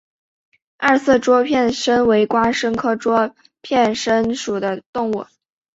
[0.77, 5.27] 二色桌片参为瓜参科桌片参属的动物。